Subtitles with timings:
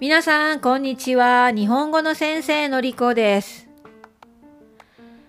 [0.00, 1.50] 皆さん、こんにちは。
[1.50, 3.68] 日本語の先生のりこです。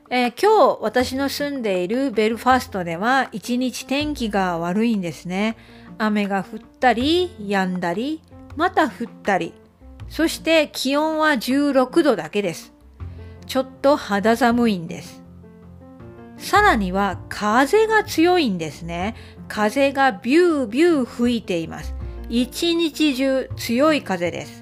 [0.09, 5.57] えー今日、私の住んでいるベルファストでは、一日天気が悪いんですね。
[5.97, 8.21] 雨が降ったり、止んだり、
[8.55, 8.91] また降っ
[9.23, 9.53] たり。
[10.07, 12.71] そして気温は16度だけです。
[13.47, 15.21] ちょっと肌寒いんです。
[16.37, 19.15] さらには風が強いんですね。
[19.49, 21.93] 風がビュービュー吹いています。
[22.33, 24.60] 一日中強い風です。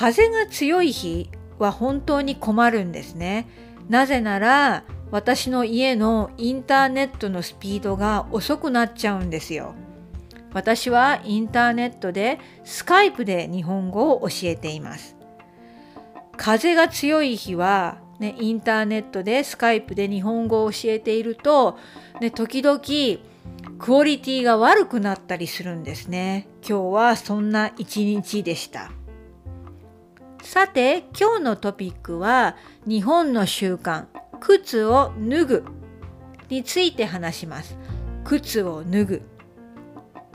[0.00, 1.28] 風が強い日
[1.58, 3.46] は本当に困るんですね。
[3.90, 9.74] なぜなら私の家のインターネットのスピードが遅くなっちゃうんですよ。
[10.54, 15.16] 私はインターネットでスカイプで日本語を教えています。
[16.38, 21.76] 風が強い日は、ね、インターネットでスカイプで日本語を教えていると、
[22.22, 22.80] ね、時々
[23.78, 26.48] クオリティが悪くなったりするんですね。
[26.66, 28.92] 今日はそんな一日でした。
[30.60, 32.54] さて、今日のトピックは
[32.86, 34.04] 日本の習慣、
[34.40, 35.64] 靴を脱ぐ
[36.50, 37.78] について話します。
[38.24, 39.22] 靴を脱ぐ。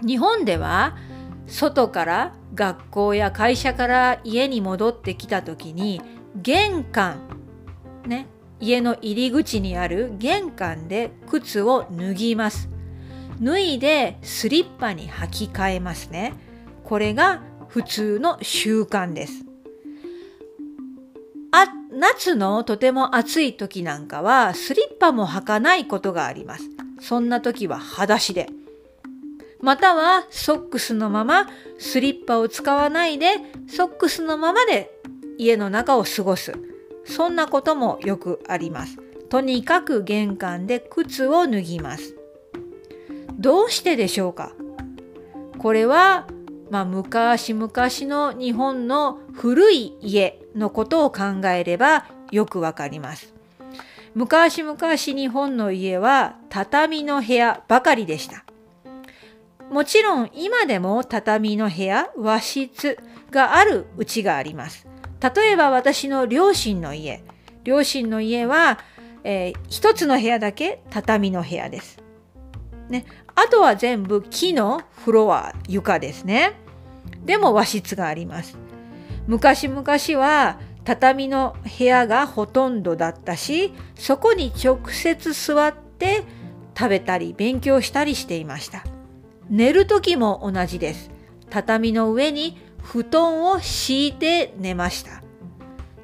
[0.03, 0.97] 日本では
[1.45, 6.01] 外から学校や会社から家に戻ってきた時に
[6.41, 7.19] 玄関
[8.07, 8.25] ね
[8.59, 12.67] 家の入り口にある玄関で靴を脱ぎます
[13.39, 16.33] 脱いでスリッパに履き替えますね
[16.83, 19.45] これが普通の習慣です
[21.55, 28.49] あ夏のとても暑い時なんかはスリッパも履かないことがありますそんな時は裸足で
[29.61, 31.47] またはソックスのまま
[31.79, 34.91] スリッパを使わないでソックスのままで
[35.37, 36.53] 家の中を過ごす。
[37.05, 38.97] そんなこともよくあります。
[39.29, 42.15] とにかく玄関で靴を脱ぎます。
[43.37, 44.53] どうしてでしょうか？
[45.57, 46.27] これは、
[46.69, 53.33] まあ、昔々の日本の古い家のことを考えればよくわかります。
[54.15, 58.45] 昔々日本の家は畳の部屋ばかりでした。
[59.69, 62.97] もちろん今でも畳の部屋、和室
[63.31, 64.87] があるうちがあります。
[65.35, 67.23] 例えば私の両親の家。
[67.63, 68.79] 両親の家は、
[69.23, 72.04] えー一つの部屋だけ畳の部屋です。
[72.89, 76.53] ね、あとは全部木のフロア、床ですね。
[77.25, 78.57] でも和室があります。
[79.27, 79.83] 昔々
[80.19, 86.23] は畳の部屋がほとんどだったし、そこに直接座って
[86.77, 88.83] 食べたり勉強したりしていました。
[89.49, 91.09] 寝る時も同じです。
[91.49, 95.23] 畳の上に布団を敷いて寝ました。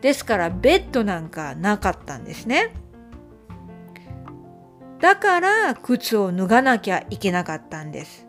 [0.02, 2.74] ですからベッドなんかなかったんですね。
[5.01, 8.28] だから靴を脱がなきゃいけなかったんです。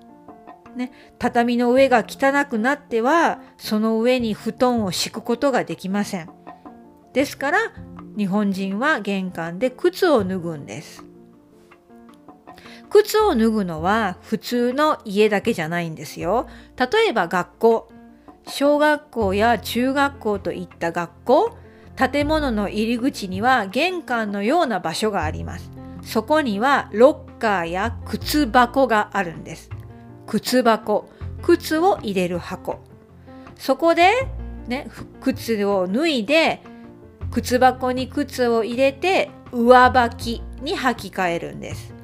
[0.75, 6.31] ね、畳の上が汚くなってはその上に布団を敷くことができません。
[7.13, 7.59] ですから
[8.17, 11.05] 日本人は玄関で靴を脱ぐんです。
[12.89, 16.47] 靴を脱ぐのは普通の家だけじゃないんですよ。
[16.79, 17.93] 例えば学校、
[18.47, 21.57] 小学校や中学校といった学校、
[21.97, 25.82] 建物の入り口には玄関のような場所があります。
[26.03, 29.71] そこにはロッカーや靴箱があるんです。
[30.27, 31.09] 靴箱、
[31.43, 32.81] 靴を入れる箱。
[33.57, 34.29] そこで、
[34.67, 34.89] ね、
[35.21, 36.63] 靴を脱いで、
[37.31, 41.95] 靴箱に靴を入れて上履きに履き替えるんです。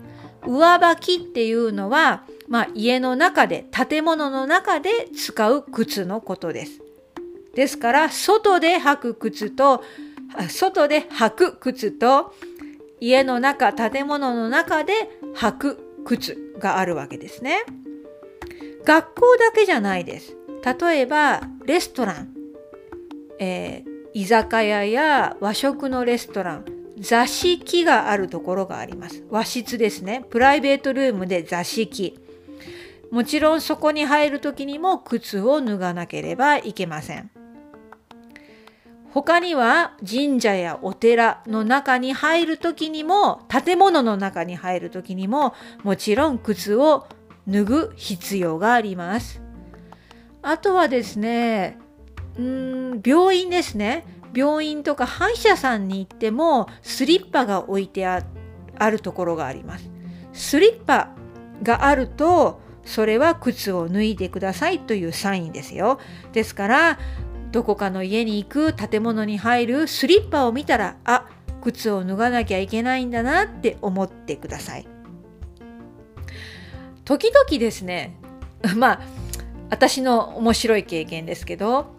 [0.47, 6.81] 上履きっていうのは、まあ、家の中で建物の中で使う靴のことです。
[7.55, 9.83] ですから外で履く靴と
[10.49, 12.35] 外で履く靴と
[13.01, 14.93] 家の中建物の中で
[15.35, 17.65] 履く靴があるわけですね。
[18.85, 20.37] 学校だけじゃないです。
[20.81, 22.35] 例えばレストラン、
[23.39, 26.65] えー居酒屋や和食のレストラン
[26.99, 29.25] 座敷があるところがあります。
[29.31, 30.25] 和室ですね。
[30.31, 32.19] プライベートルームで座敷。
[33.13, 37.31] もちろんそこに入る時にも靴を脱がなければいけません。
[39.13, 47.07] 他には神社やお寺の中に入る時にも建物の中に入る時にももちろん靴を
[47.49, 49.43] 脱ぐ必要があります。
[50.43, 51.79] あとはですね、
[52.39, 54.05] うん病院ですね。
[54.35, 58.23] 病院とか歯医者さんに行ってもスリッパが置いてあ
[58.79, 59.91] あるところがあります。
[60.33, 61.09] スリッパ
[61.63, 65.99] があるとそれは靴を脱いでくださいというサインですよ。
[66.33, 66.99] ですから
[67.53, 71.27] どこかの家に行く建物に入るスリッパを見たらあ
[71.63, 74.87] 靴を脱がなきゃいけないんだなって思ってください。
[77.05, 78.15] 時々ですね
[78.77, 79.01] まあ
[79.71, 81.95] 私の面白い経験ですけど、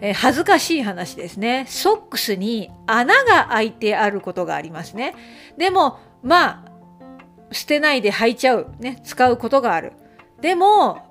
[0.00, 1.66] えー、恥ずかしい話ですね。
[1.68, 5.14] ソックスに穴が開いてあることがありますね。
[5.58, 6.70] でも、まあ、
[7.52, 9.92] 捨てないで履いちゃう、ね、使うことがある。
[10.40, 11.10] でも、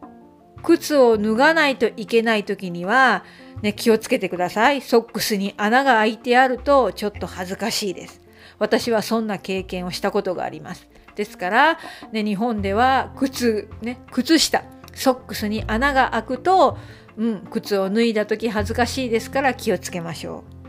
[0.64, 3.24] 靴を脱がないといけない時には、
[3.62, 4.82] ね、気をつけてください。
[4.82, 8.22] ソックスに穴が開いてあるとちょっと恥ずかしいです。
[8.58, 10.88] 私はそんな経験をしたことがあります。
[11.16, 11.80] ですから、
[12.12, 14.64] ね、日本では靴、ね、靴下、
[14.94, 16.78] ソックスに穴が開くと、
[17.18, 20.60] うん、靴を脱いだ時恥ずかしいですから気をつけましょう。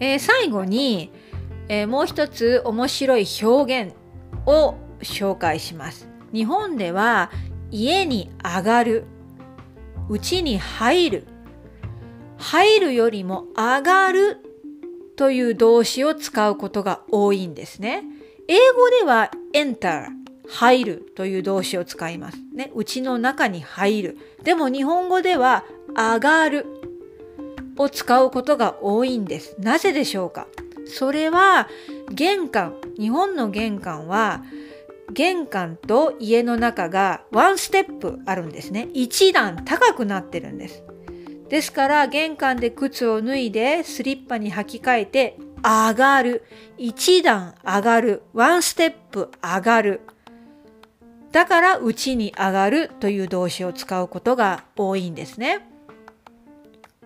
[0.00, 1.12] えー、最後に、
[1.68, 3.94] えー、もう一つ面白い表現
[4.46, 6.08] を紹介します。
[6.32, 7.30] 日本では
[7.70, 9.04] 家に上がる、
[10.08, 11.26] 家に入る、
[12.36, 14.38] 入るよりも上がる
[15.16, 18.04] という動詞を使うことが多いんですね。
[18.48, 20.08] 英語では enter
[20.46, 22.38] 入るという動詞を使います。
[22.54, 24.18] ね、家の中に入る。
[24.42, 25.64] でも日本語では
[25.96, 26.66] 上がる
[27.78, 29.56] を使うことが多いんです。
[29.58, 30.46] なぜでしょうか？
[30.86, 31.68] それは
[32.10, 34.42] 玄関、日本の玄関は
[35.14, 38.88] 玄関と家の中がワンステップあるんですね。
[38.92, 40.82] 一段高くなってるんです。
[41.48, 46.42] ですから玄関で靴を脱いでスリッパに履き替えて上がる。
[46.76, 48.22] 一段上がる。
[48.32, 50.00] ワンステップ上がる。
[51.30, 55.68] だから内に上がるという動詞を使うことが多いんですね。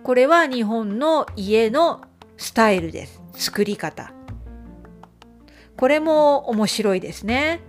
[0.01, 2.01] これは日本の家の
[2.37, 3.21] スタイルです。
[3.33, 4.13] 作り方。
[5.77, 7.68] これも面白いですね。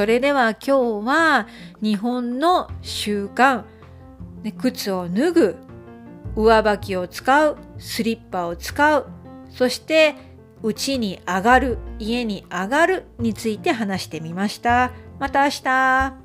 [0.00, 1.46] それでは今日は
[1.82, 3.64] 日本の習慣、
[4.42, 5.56] ね、靴を脱ぐ、
[6.34, 9.06] 上履きを使う、スリッパを使う、
[9.50, 10.14] そして
[10.62, 14.92] 家に上がる、家に上がるについて話してみました。
[15.18, 16.19] また明日。